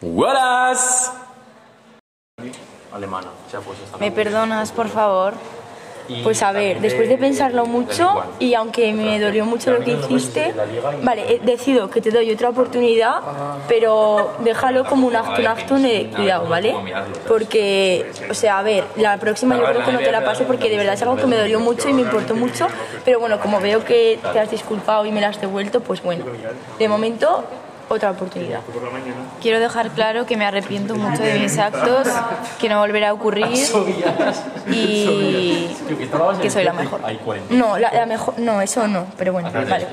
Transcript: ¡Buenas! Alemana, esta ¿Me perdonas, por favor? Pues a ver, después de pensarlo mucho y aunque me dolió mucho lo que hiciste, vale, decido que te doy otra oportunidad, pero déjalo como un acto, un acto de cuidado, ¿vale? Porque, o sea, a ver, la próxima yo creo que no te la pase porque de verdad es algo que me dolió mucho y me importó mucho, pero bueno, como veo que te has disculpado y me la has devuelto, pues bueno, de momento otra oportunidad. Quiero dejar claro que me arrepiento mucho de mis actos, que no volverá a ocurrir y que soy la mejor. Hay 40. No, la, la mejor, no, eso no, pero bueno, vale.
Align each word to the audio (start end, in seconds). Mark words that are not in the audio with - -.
¡Buenas! 0.00 1.10
Alemana, 2.92 3.28
esta 3.46 3.96
¿Me 3.98 4.10
perdonas, 4.10 4.70
por 4.72 4.88
favor? 4.88 5.34
Pues 6.22 6.42
a 6.42 6.52
ver, 6.52 6.80
después 6.80 7.08
de 7.08 7.16
pensarlo 7.16 7.66
mucho 7.66 8.22
y 8.38 8.54
aunque 8.54 8.92
me 8.92 9.18
dolió 9.18 9.44
mucho 9.44 9.72
lo 9.72 9.80
que 9.80 9.92
hiciste, 9.92 10.54
vale, 11.02 11.40
decido 11.44 11.90
que 11.90 12.00
te 12.00 12.10
doy 12.10 12.30
otra 12.30 12.50
oportunidad, 12.50 13.22
pero 13.68 14.34
déjalo 14.40 14.84
como 14.84 15.08
un 15.08 15.16
acto, 15.16 15.40
un 15.40 15.46
acto 15.46 15.74
de 15.78 16.10
cuidado, 16.14 16.46
¿vale? 16.46 16.76
Porque, 17.26 18.08
o 18.30 18.34
sea, 18.34 18.60
a 18.60 18.62
ver, 18.62 18.84
la 18.96 19.16
próxima 19.18 19.56
yo 19.56 19.64
creo 19.64 19.84
que 19.84 19.92
no 19.92 19.98
te 19.98 20.12
la 20.12 20.24
pase 20.24 20.44
porque 20.44 20.68
de 20.68 20.76
verdad 20.76 20.94
es 20.94 21.02
algo 21.02 21.16
que 21.16 21.26
me 21.26 21.36
dolió 21.36 21.58
mucho 21.58 21.88
y 21.88 21.94
me 21.94 22.02
importó 22.02 22.34
mucho, 22.34 22.68
pero 23.04 23.18
bueno, 23.18 23.40
como 23.40 23.60
veo 23.60 23.84
que 23.84 24.20
te 24.32 24.38
has 24.38 24.50
disculpado 24.50 25.06
y 25.06 25.10
me 25.10 25.20
la 25.20 25.28
has 25.28 25.40
devuelto, 25.40 25.80
pues 25.80 26.02
bueno, 26.02 26.24
de 26.78 26.88
momento 26.88 27.44
otra 27.88 28.10
oportunidad. 28.10 28.60
Quiero 29.40 29.60
dejar 29.60 29.90
claro 29.90 30.26
que 30.26 30.36
me 30.36 30.44
arrepiento 30.44 30.96
mucho 30.96 31.22
de 31.22 31.38
mis 31.38 31.58
actos, 31.58 32.08
que 32.58 32.68
no 32.68 32.80
volverá 32.80 33.10
a 33.10 33.12
ocurrir 33.12 33.46
y 34.68 35.68
que 36.40 36.50
soy 36.50 36.64
la 36.64 36.72
mejor. 36.72 37.00
Hay 37.04 37.16
40. 37.16 37.54
No, 37.54 37.78
la, 37.78 37.92
la 37.92 38.06
mejor, 38.06 38.38
no, 38.38 38.60
eso 38.60 38.86
no, 38.88 39.06
pero 39.16 39.32
bueno, 39.32 39.50
vale. 39.52 39.86